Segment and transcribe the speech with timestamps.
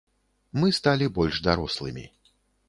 [0.63, 2.07] Мы сталі больш дарослымі.